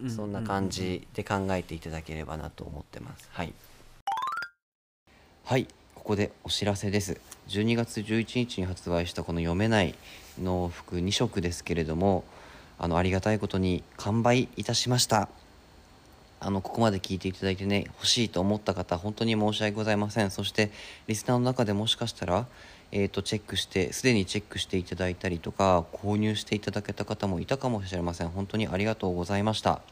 [0.00, 0.10] うん。
[0.10, 3.28] そんな感じで考えていただければなと思ってます。
[3.32, 3.52] はい。
[5.44, 5.66] はい、
[6.08, 7.20] ここでお知らせです。
[7.48, 9.94] 12月11日に発売したこの読めない
[10.42, 12.24] の服2色ですけれども、
[12.78, 15.28] あのありがたいことに完売いたしました。
[16.40, 20.70] あのここまで聞いていただいてね欲しいと思った方本当に申し訳ございませんそして
[21.08, 22.46] リスナーの中でもしかしたら、
[22.92, 29.82] えー、とチェックしてすでにチェックしていただいたりとか購入していただけた方もいたかもしれません本当にありがとうございました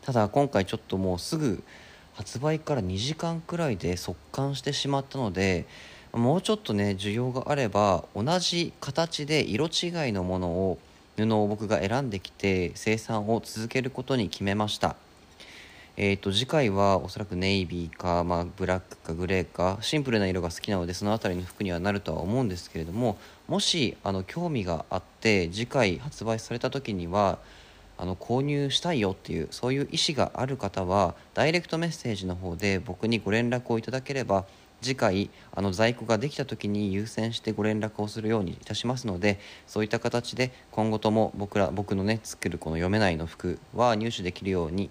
[0.00, 1.62] ただ今回ちょっともうすぐ
[2.14, 5.66] 発売から2時間くらいで速乾してしまったので
[6.12, 10.78] もうちょっとね需要があれば同じ形で色違いのものを
[11.16, 14.96] 布を僕が選んできて生産を続けることに決めました。
[15.98, 27.38] えー、と次回はおそらくネイビーか、まあ、ブラックかグレーかシンプルな色が好きなのでその辺りの服にはなるとは思うんですけれどももしあの興味があって次回発売された時には
[28.02, 34.44] あの購入したいよっていうそういう意思がある方はダイレクトメッセージの方で僕にご連絡をいただければ
[34.80, 39.38] 次回あの在庫ができた時に優先してご連絡をするようにいたしますので
[39.68, 44.90] そういった形で今後とも僕ら僕のね作るこの読めないの服は入手できるように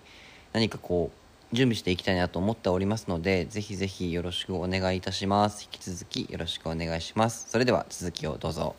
[0.54, 5.63] 何かこう準備していきたいなと思っておりますのでぜひぜひよろしくお願いいたします。
[5.63, 7.50] 引き続きよろしくお願いします。
[7.50, 8.74] それでは続きをどうぞ。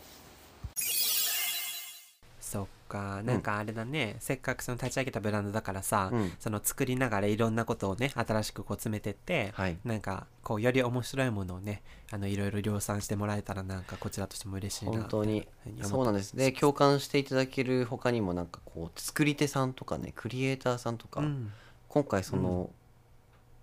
[2.93, 6.33] かなんかあれだね、せっかくその立ち上げたブランドだからさ、うん。
[6.39, 9.79] その作りながらいろんなことをね新しくこう詰めてって、はい。
[9.85, 15.49] なんかこうより面白いものをねあのいろいろ量産してもらえたらなんかこちらとしても嬉しいな本当に。
[15.81, 16.37] そうなんです。
[16.37, 21.51] で共感していただける他にもなんかこう作り手さんとかねクリエイターさんとか、うん。
[21.89, 22.71] 今回その、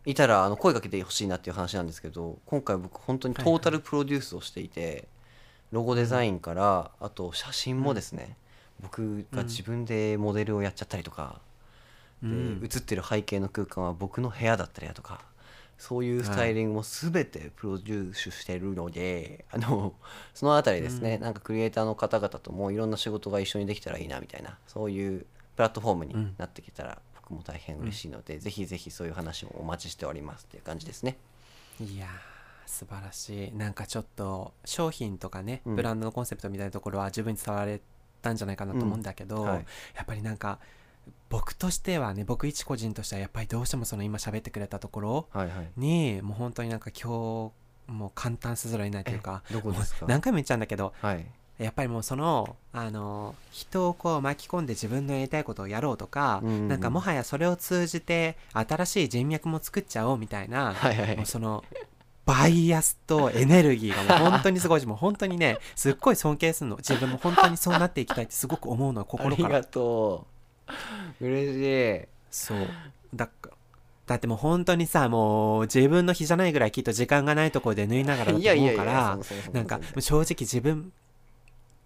[0.06, 5.08] いたらあの声かけてほしいなっていう話なんですけど今回僕本当にトータルプロデュースをしていて、
[5.72, 8.38] ロゴデザインからあと写真もですね、
[8.82, 11.42] 僕が自分でモデルをやっちゃったりとか、
[12.24, 12.60] うん。
[12.60, 15.22] で映ってる背景の空間は僕の部屋だったりだとか
[15.78, 19.94] そういうスタイリングも全てプロデュースしてるので、あの
[20.34, 31.16] そのあたりですね、なんかクリエイターの方々ともいろんな仕事が一緒にできたらいいなみたいなそういうプラットフォームになってきたら僕も大変嬉しいので、ぜひぜひそういう話もお待ちしておりますっていう感じですね。
[31.80, 32.10] いやー
[32.66, 33.52] 素晴らしい。
[33.56, 35.76] なんかちょっと商品とかね、うん。
[35.78, 37.80] ブランドのコンセプトみたいなところは十分に伝われ
[38.22, 39.66] たんじゃないかなと思うんだけど、うんはい。
[39.96, 40.60] やっぱりなんか
[41.30, 45.72] 僕としてはね僕一個人としてはやっぱりどうしてもその今喋ってくれたところはいはい。
[45.78, 47.52] にもう本当になんか今
[47.88, 49.42] 日もう感嘆せざるを得ないというか
[50.08, 51.26] 何回も言っちゃうんだけどはい。
[51.58, 56.68] やっぱりもうそのあの人をこう巻き込んで自分のやりたいことをやろうとか、うんうんうん。
[56.70, 61.18] なんかもはやそれを通じて新しい人脈も作っちゃおうみたいな、はいはい。
[61.18, 61.66] もうその
[62.30, 70.28] バイアスとエネルギーがもう本当にすごいしもう本当にねすっごい尊敬するの自分も本当にそうなっていきたいってすごく思うのあ心からりがと
[71.20, 71.26] う。
[71.26, 72.08] 嬉しい。
[72.30, 72.68] そう
[73.16, 73.50] だか
[74.06, 79.20] だってもう本当にさもう自分の日じゃないぐらいきっと時間がないところで縫いながらだと思うから
[79.52, 80.92] なんか正直自分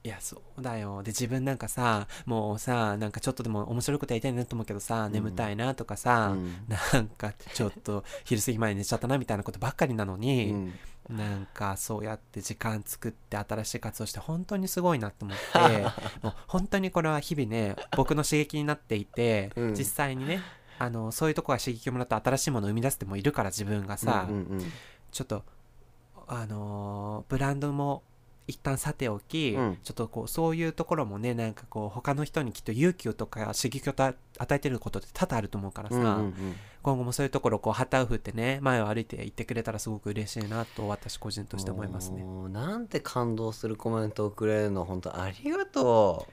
[0.05, 1.01] いやそうだよ。
[1.01, 6.53] で自分なんかさもうさなんかちょっとでも面白いことやりたいなと思うけどさ、眠たいなとかさ、うん。
[6.67, 10.73] なんかちょっと昼過ぎ前に寝ちゃったなみたいなことばっかりなのに、うん。
[11.17, 15.81] なんかそうやって時間作って新しい活動して本当にすごいなと思って
[16.21, 19.73] もう本当にこれは日々ね僕の刺激になっていて、うん。
[19.73, 20.41] 実際にね
[20.79, 24.71] あのそういうとこが刺激をもらって新しいものを生み出してもいるから自分がさ、うんうんうん。
[25.11, 25.45] ちょっと
[26.27, 28.03] あのーブランドも
[28.47, 29.77] 一旦さておき、うん。
[29.83, 36.33] ちょっとこうそういうところもねなんかこう他の人にきっと勇気をとか刺激をた与えてることって多々あると思うからさ、うんうんうん。
[36.81, 42.23] 今後もそういうところをこう旗を振ってね前を歩いて行ってくれたらすごく嬉しいなと私個人として思いますね。
[42.49, 46.31] なんて感動するコメントをくれるの本当ありがとう。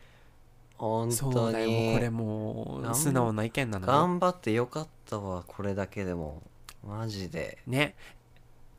[0.79, 6.42] 本当だよもうこれにも素直な意見なのよ頑張ってよかったわこれだけでも。
[6.83, 7.59] マジで。
[7.66, 7.94] ね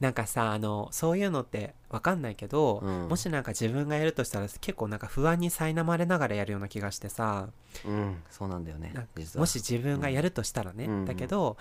[0.01, 3.07] なんかさあのそういうのって分かんないけど、うん。
[3.07, 7.49] もしなんか自分がやるとしたら結構なんか不安に苛まれながらやるような気がしてさ
[7.85, 8.23] うん。
[8.29, 8.93] そうなんだよね
[9.35, 11.05] もし自分がやるとしたらね、うん。
[11.05, 11.55] だけど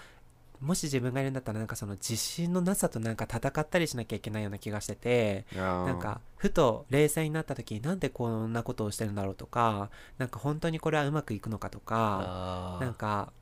[0.61, 13.33] もし自分がやるんだったらなんかその自信のなさとなんか戦ったりしなきゃいけないような気がしててななんかふと冷静になった時になんでこんなことをしてるんだろうとかなんか本当にこれはうまくいくのかとかなんか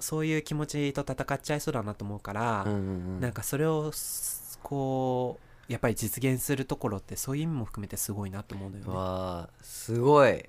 [0.00, 2.80] そういう気持ちと戦っちゃいそうだなと思うから、うんうんう
[3.18, 3.20] ん。
[3.20, 8.90] なんかそれをすこうやっぱり実現するところってそういう意味も含めてすごいなと思うのよね。
[8.90, 10.44] わあすごい。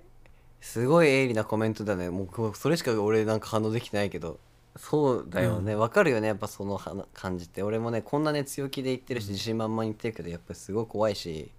[0.61, 2.09] すごい鋭利なコメントだね。
[2.09, 4.39] もうこそれしか俺なんか反応できてないけど。
[4.75, 5.75] そうだよね。
[5.75, 6.27] わ、かるよね。
[6.27, 7.63] やっぱそのはな感じって。
[7.63, 11.51] 俺もねこんなね強気で言ってるし自信満々に言ってるけどやっぱりすごい怖いし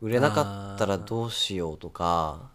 [0.00, 2.50] 売れなかったらどうしようとか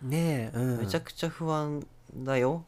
[0.00, 2.64] ねえ、うん、めちゃくちゃ不安だよ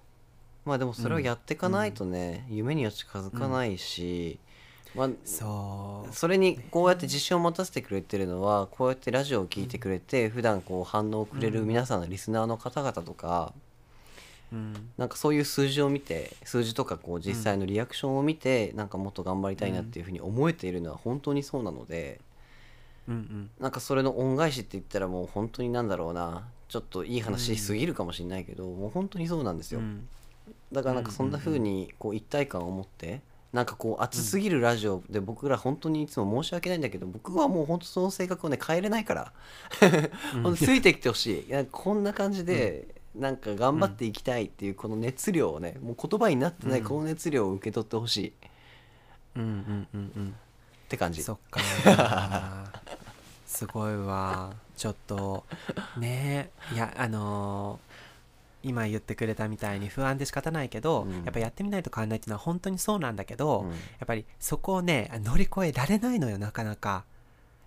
[0.66, 4.38] まあでもそれをやっていかないとね、夢には近づかないし、
[4.94, 6.14] まあそう。
[6.14, 13.52] それにこうやって自信を持たせてくれてるのはこうやってラジオを聞いてくれて、普段こう反応をくれる皆さんのリスナーの方々とか、
[14.52, 14.90] うん。
[14.98, 22.20] なんかそういう数字を見て数字とかこう実際のリアクションを見て、なんかもっと頑張りたいなっていうふうに思えているのは本当にそうなので、
[23.08, 30.08] うんうんなんかそれの恩返しって言ったらもう本当になんだろうなちょっといい話しすぎるかもしれないけど、もう本当にそうなんですよ、うん
[30.72, 33.20] だからなんかそんな風にこう一体感を持って
[33.52, 39.32] なんかこう熱すぎるラジオで僕ら本当にいつも申し訳ないんだけど僕はもう本当その性格をね変えれないから。
[40.56, 41.44] ついてきてほしい。
[41.48, 48.28] いやこんな感じでなんか頑張っていきたいっていうこの熱量をねもう言葉になってないこの熱量を受け取ってほしい。
[48.28, 48.32] っ
[49.36, 50.34] うんうんうんうん。
[50.88, 51.22] て感じ。
[51.22, 51.60] そっか。
[53.46, 54.52] すごいわ。
[54.76, 55.44] ちょっと
[55.96, 56.74] ねえ。
[56.74, 57.85] いやあのー
[58.66, 61.24] 今言ってくれたみたいに不安で仕方ないけど、うん。
[61.24, 63.70] やっぱやってみないと変わらないっていうのは本当にそうなんだけど、うん。
[63.70, 67.04] やっぱりそこをね乗り越えられないのよなかなか。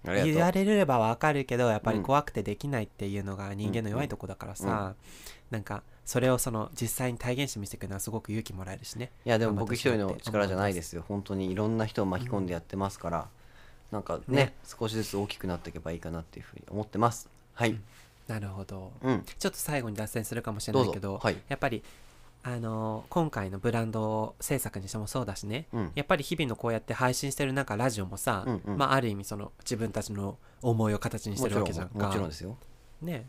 [0.04, 2.04] 言われればわかるけどやっぱりうん。
[2.04, 4.96] 怖くてできないっていうのが人間の弱いとこだからさ、
[5.52, 9.12] なんかそれをその実際に体現してみせてくるのはすごく勇気もらえるしね。
[9.26, 11.04] ういやでも僕一人の力じゃないですよ。
[11.08, 13.28] 本当にいろんな人を巻き込んでやってますから、
[13.92, 14.54] なんかねね。
[14.66, 17.30] 少しずつ大きくなっていけばいいかなっていうふうに思ってます。
[17.54, 17.78] はい、
[18.30, 18.94] なるほど。
[19.02, 19.26] うん。
[19.40, 21.38] ちょっと最後に脱線するかもしれないけどはい。
[21.50, 21.84] やっぱり
[22.44, 25.68] あの今回のブランド制作にしてもそうだしね。
[25.74, 25.92] うん。
[25.96, 28.78] やっぱり日々のこうやって配信してる中ラジオもさ、うんうん。
[28.78, 32.08] まあある意味その自分たちの思いを形にしてるわけじゃんか。
[32.08, 32.56] もちろんですよ。
[33.02, 33.28] ね。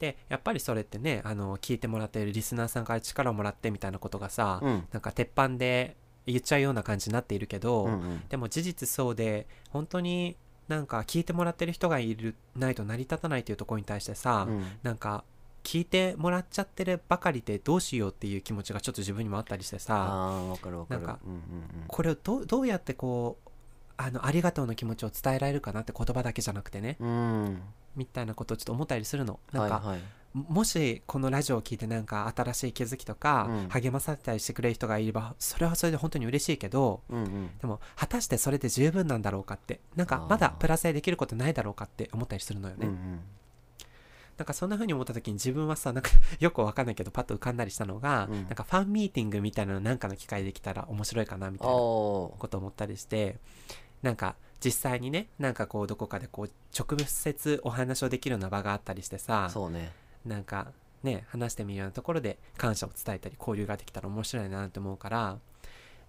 [0.00, 4.84] でやっぱりそれってねあの聞いてもらっているリスナーさんから力をもらってみたいなことがさ、うん。
[4.90, 8.22] なんか鉄板で言っちゃうような感じになっているけど、うんうん。
[8.28, 10.36] でも事実そうで本当に
[10.70, 14.64] なんか聞いてもらってる人がいるないと成り立たないというところに対してさ、うん。
[14.84, 15.24] なんか
[15.64, 19.92] 聞いてもらっちゃってるばかりでどうしようっていう気持ちがちょっと自分にもあったりしてさ
[20.88, 21.18] なんか
[21.88, 23.50] これをどうどうやってこう
[23.96, 26.96] あのありがとうの気持ちを伝えられるかなって言葉だけじゃなくてね。
[27.00, 27.62] うんうん。
[27.96, 29.40] みたいなことをちょっと思ったりするの。
[29.52, 30.00] なんか、はいはい
[30.32, 33.68] もしこのラジオを聞いてなんか新しい気づきとか、うん。
[33.68, 37.50] 励まされたりしてくれる人がいればそれはそれで本当に嬉しいけどうんうん。
[37.58, 43.20] でも果たしてそれで十分なんだろうかってなんかまだプラスでできることないだろうかって思ったりするのよね、うんうん。
[44.38, 48.42] なんかそんな風に思った時に自分はさなんか よくわかんないけどパッと浮かんだりしたのが、うん。
[48.44, 53.38] なんかファンミーティングみたいなのなんかの機会できたら面白いかなみたいなことを思ったりして
[54.02, 59.92] なんか実際にねなんかこうどこかでこう直接お話をできるような場があったりしてさそうね
[60.24, 65.38] なんかね話してみるようなところで感謝を伝えたり交流ができたら面白いなって思うから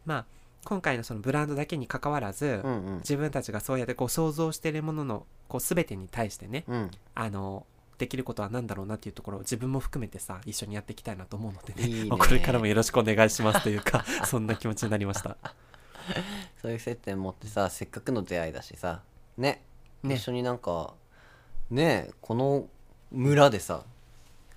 [0.05, 0.25] まあ
[0.63, 2.97] 今回のそのブランドだけにかかわらず、うんうん。
[2.97, 6.91] 自分たちがそうやってこう想像しているもののこう全てに対してねうん。
[7.15, 7.65] あの
[7.97, 12.09] できることは何だろうなっていうところを自分も含めてさ一緒にやっていきたいなと思うのでねいいね。
[12.09, 15.37] まあこれからもよろしくお願いしますというか そんな気持ちになりました。
[16.61, 19.01] そういう接点持ってさせっかくの出会いだしさ
[19.37, 19.63] ね
[20.03, 20.15] ね。
[20.15, 20.93] 一緒になんか
[21.69, 22.67] ねこの
[23.11, 23.83] 村でさ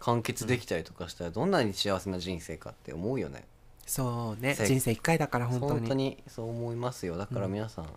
[0.05, 3.47] 完結できたりとかしたらどんなに幸せな人生かって思うよね。
[3.87, 4.55] そうね。
[4.55, 5.73] せ人生一回だから本当に。
[5.73, 7.17] 本当にそう思いますよ。
[7.17, 7.89] だから皆さん、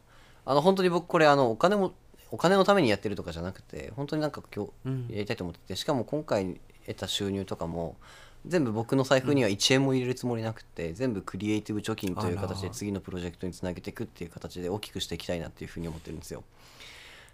[0.46, 1.91] あの本当に僕これあのお金も
[2.32, 5.08] お金のためにやってるとかじゃなくて本当になんか今日うん。
[5.10, 7.98] やりたいと思っててしかも今回得た収入とかも
[8.46, 16.46] 全部僕の財布には1円も入れるつもりなくて、全部クリエイティブ貯金という形で次のプロジェクトにつなげていくっていう形で大きくしていきたいなっていうふうに思ってるんですよ。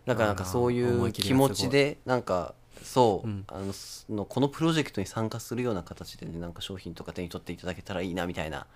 [0.07, 3.43] だからなんかそういう気持ちでなんかそう、うん。
[3.47, 8.67] あのそのこのプロジェクトに参加するような形でねなんか商品とか手に取っていただけたらいいなみたいな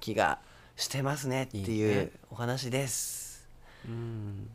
[0.00, 0.38] 気が
[0.76, 2.10] してますねっていいいうね。
[2.30, 3.46] お話です。
[3.86, 4.48] うん。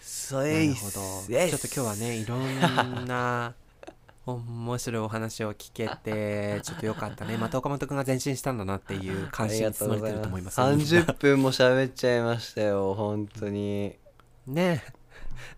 [0.00, 3.54] そなるいちょっと今日はねいろんな
[4.26, 7.36] 面白いお話を聞けて ちょっとよかったね。
[7.36, 10.60] また岡本君が前進したんだなっていう関心に包まれてると思います。
[10.60, 13.96] よみんな30分も喋っちゃいましたよ本当に。
[14.46, 14.84] ね。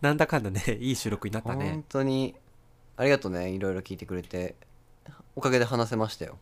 [0.01, 1.71] なんだかんだねいい収録になったね。
[1.71, 2.35] 本当に
[2.99, 4.55] ありがとうねいろいろ聞いてくれて。
[5.37, 6.37] おかげで話せましたよ。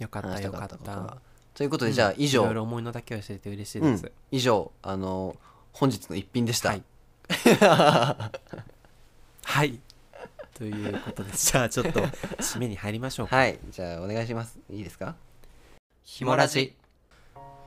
[0.00, 1.16] よかったよかった。
[1.54, 3.92] ということでじゃあ以上、いろいろ思いのだけを教えて嬉しいうん。
[3.92, 5.36] です、以上あの
[5.72, 6.82] 本日の一品でした、はい。
[9.44, 9.78] はい。
[10.54, 13.36] ということでじゃあちょっと締めに入りましょうか。
[13.36, 13.60] はい。
[13.70, 14.58] じゃあお願いします。
[14.70, 15.14] いいですか？
[16.02, 16.74] ひもラジ。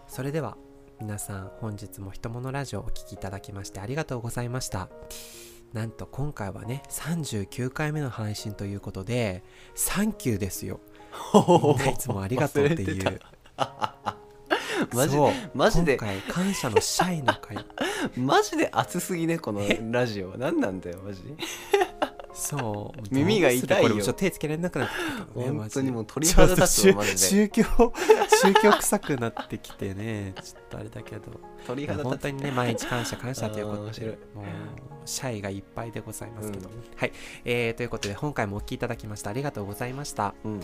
[0.10, 0.58] それでは
[1.00, 4.88] 皆さん本日もひとものラジオをお聴きいただきましてありがとうございました
[5.73, 10.80] なんと今回はね39回目の配信ということでサンキューですよ。
[11.89, 13.19] いつもありがとうっていう。
[14.93, 15.17] マジ
[15.54, 15.97] マジで。
[15.97, 17.58] 今回感謝のシャイの会
[18.17, 20.36] マジで熱すぎねこのラジオ。
[20.38, 21.21] 何なんだよマジ
[22.45, 23.01] そう。
[23.12, 23.84] 耳が痛いよ。
[23.84, 24.99] これもちょっと手つけられなくなってき
[25.34, 27.17] たね本当にもう鳥肌立つわマジで。
[27.17, 27.63] 宗教
[28.41, 31.23] 宗教臭くなってきてねちょっとあれだけど。
[31.67, 32.10] 鳥肌立つ。
[32.10, 34.45] 本当にね毎日感謝感謝ということでもう
[35.05, 36.75] シャイがいっぱいでございますけど、うん。
[36.95, 37.12] はい、
[37.43, 40.62] えーということで今回もお聞きいただきましてありがとうございました、うんうん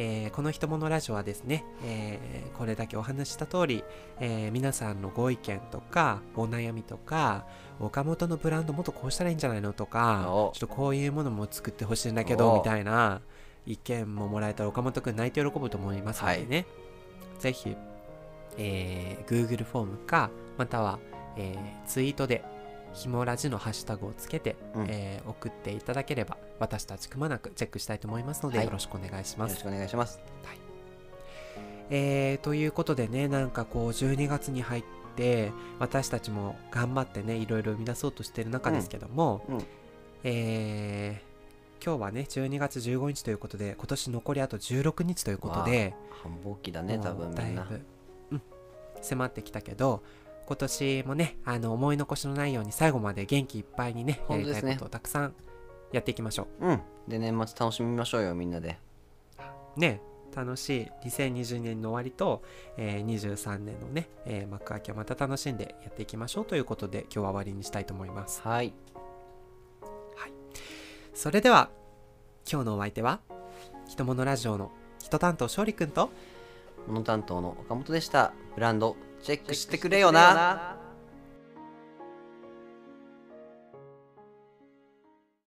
[0.00, 3.84] えーこの「ひとものラジオ」はですね、えーこれだけお話しした通り、
[4.20, 7.44] えー皆さんのご意見とかお悩みとか
[7.80, 10.52] 岡本のブランドもっとこうしたらいいんじゃないのとかお。
[10.54, 12.56] ちょっとこういうものも作ってほしいんだけどお。
[12.56, 13.20] みたいな
[13.66, 16.66] 意見ももらえたら岡本くん泣いて喜ぶと思いますのでね、
[17.40, 17.76] ぜひ、
[18.56, 20.98] えー Google フォームかまたは、
[21.36, 22.44] えーツイートで
[22.98, 24.86] ひもラジのハッシュタグをつけて、うん。
[24.88, 28.66] えー送っていただければ私たちくまなくチェックしたいと思いますので、はい。
[28.66, 29.52] よろしくお願いします。
[29.52, 29.62] よろし。
[29.64, 30.20] くお願いします。
[31.90, 34.84] えーということでねなんかこう12月に入っ
[35.16, 39.54] て私たちも頑張ってねいろいろ生み出そうとしてる中ですけども、うん。
[39.56, 39.64] うん。
[40.24, 41.28] えー
[41.84, 47.62] 今日はね12月15日ということで今年残りあと16日ということで繁忙期だね多も分みんな。
[47.62, 47.86] うだいぶ、
[48.32, 48.42] うん、
[49.00, 50.02] 迫ってきたけど
[50.48, 55.34] 今年もねあの思い残しのないように最後まで元気いっぱいにね本や当りたいことをたくさん
[55.92, 56.72] やっていきましょう。
[56.72, 56.80] ん。
[57.06, 58.78] で年末楽しみましょうよみんなで。
[59.76, 60.00] ね
[60.34, 60.90] 楽しい。
[61.06, 62.42] 2020年の終わりと、
[62.78, 68.40] えー23年のね、えー幕開けをまた楽しんでやっていきましょうということで今日は終わりにしたいと思います。
[68.40, 68.72] はい。
[71.12, 71.68] それでは
[72.50, 73.20] 今日のお相手は
[73.88, 76.10] 「ひとものラジオ」の人担当勝利くんと
[76.86, 78.32] 物担当の岡本でした。
[78.54, 80.77] ブランドチェックしてくれよな。